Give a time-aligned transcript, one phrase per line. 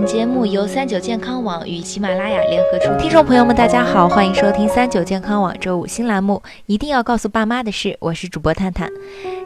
[0.00, 3.00] 本节目由三九健康网与喜马拉雅联合出品。
[3.00, 6.42] 听众朋友们，大家好，欢迎收听三九健康网周五新栏目。
[6.64, 8.88] 一定要告诉爸妈的事，我是主播探探。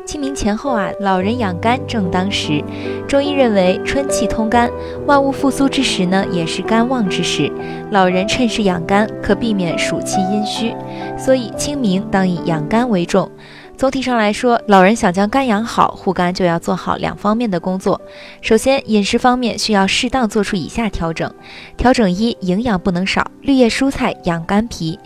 [0.06, 2.62] 清明前后啊，老人养肝正当时。
[3.09, 4.71] 中医认为，春气通肝，
[5.07, 7.50] 万物复苏之时呢，也是肝旺之时。
[7.91, 10.73] 老人趁势养肝，可避免暑气阴虚。
[11.18, 13.29] 所以清明当以养肝为重。
[13.77, 18.00] 总体上来说，老人想将肝养好，护肝就要做好两方面的工作。
[18.40, 21.32] 首先，饮食方面需要适当做出以下调整：
[21.76, 24.99] 调整一，营养不能少，绿叶蔬菜养肝脾，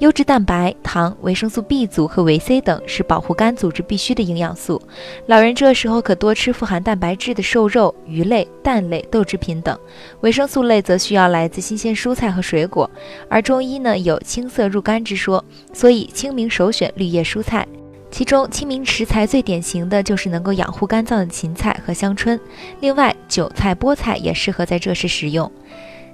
[0.00, 4.80] 优质蛋白、糖、维生素 B 族和维 C 等是保护肝组织必需的营养素。
[5.26, 9.76] 老人这时候可多吃富含蛋白质的瘦肉、鱼类、蛋类、豆制品等。
[10.20, 12.88] 维生素类则需要来自新鲜蔬菜和水果。
[13.30, 15.42] 而中医呢有青色入肝之说，
[15.72, 17.66] 所以清明首选绿叶蔬菜。
[18.10, 22.38] 其中清明食材最典型的就是能够养护肝脏的芹菜和香椿，
[22.80, 25.50] 另外韭菜、菠菜也适合在这时食用。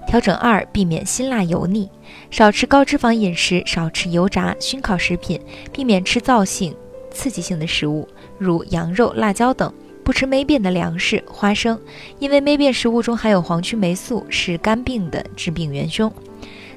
[0.07, 1.89] 调整二，避免辛辣油腻，
[2.31, 5.41] 少吃高脂肪饮食，少吃油炸、熏烤食品，
[5.73, 6.77] 避免吃燥性、
[7.11, 8.07] 刺激性的食物，
[8.39, 9.73] 如羊肉、辣椒等。
[10.05, 11.77] 不吃霉变的粮食、花生，
[12.20, 16.13] 因为霉变食物中含有黄曲霉素，是肝病的致病元凶。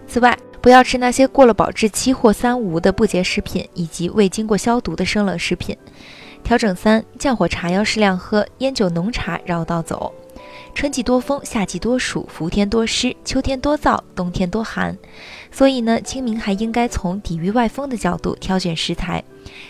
[0.08, 5.78] 此外，不要吃那些过了保质期或三无的不洁食品，以及未经过消毒的生冷食品。
[6.44, 10.14] 调整三：降火茶要适量喝，烟酒浓茶绕道走。
[10.74, 14.98] 春季多风，夏季多暑，伏天多湿，秋天多燥，冬天多寒。
[15.52, 19.24] 所以呢，清明还应该从抵御外风的角度挑选食材。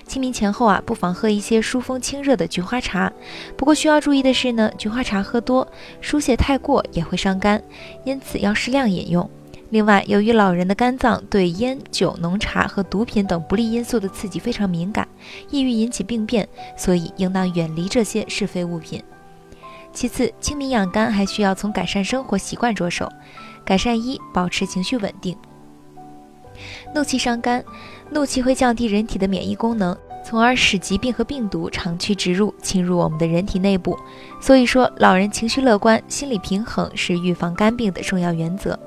[0.05, 3.11] 清明前后啊，不妨喝一些疏风清热的菊花茶。
[3.55, 5.67] 不过需要注意的是呢，菊花茶喝多，
[6.01, 7.61] 疏泄太过也会伤肝，
[8.03, 9.27] 因此要适量饮用。
[9.69, 15.07] 另外，由于老人的肝脏对烟酒浓茶和毒品等不利因素的刺激非常敏感，
[15.49, 19.03] 易于引起病变，所以应当远离这些是非物品。
[19.93, 23.07] 其次，清明养肝还需要从改善生活习惯着手。
[23.63, 25.37] 改善一，保持情绪稳定。
[26.95, 27.63] 怒气伤肝，
[28.09, 29.95] 怒气会降低人体的免疫功能，
[30.25, 33.95] 从而使疾病和病毒长驱直入，侵入我们的人体内部。
[34.41, 38.77] 所以说，老人情绪乐观、心理平衡是预防肝病的重要原则。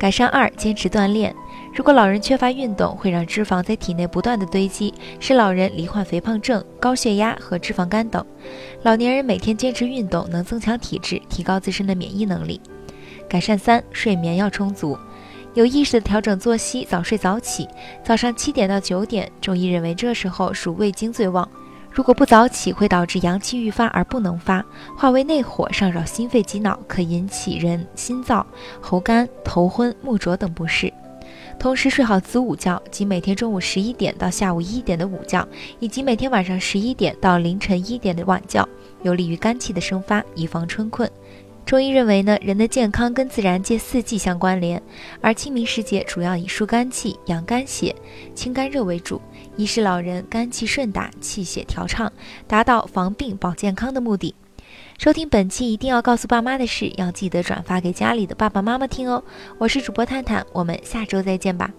[0.00, 1.36] 改善二，坚持锻炼。
[1.74, 8.24] 如果老人缺乏运动，会让脂肪在体内不断的堆积，使老人罹患肥胖症、高血压和脂肪肝等。
[8.82, 12.58] 老年人每天坚持运动，能增强体质，提高自身的免疫能力。
[13.28, 14.96] 改善三，睡眠要充足，
[15.52, 17.68] 有意识的调整作息，早睡早起。
[18.02, 21.46] 早上七点到九点，中医认为这时候属胃经最旺。
[21.92, 24.64] 如果不早起，会导致阳气愈发而不能发，
[24.96, 28.44] 化为内火，上扰心肺及脑，可引起人心燥、
[28.80, 30.92] 喉干、头昏、目浊等不适。
[31.58, 35.46] 同时，睡好子午觉，即每天中午十一点到下午一点的午觉，
[35.78, 38.66] 以及每天晚上十一点到凌晨一点的晚觉，
[39.02, 41.10] 有利于肝气的生发，以防春困。
[41.66, 44.82] 中医认为呢，人的健康跟自然界四季相关联，
[45.20, 47.94] 而清明时节主要以疏肝气、养肝血、
[48.34, 49.20] 清肝热为主。
[49.56, 52.12] 以使老人肝气顺达，气血调畅，
[52.48, 54.34] 达到防病保健康的目的。
[54.98, 59.22] 收听本期一定要告诉爸妈的事，要记得转发给家里的爸爸妈妈听哦。
[59.58, 61.70] 我是主播探探，我们下周再见吧。